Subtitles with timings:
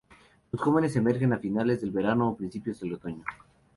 [0.51, 3.23] Los jóvenes emergen a finales del verano o a principios del otoño.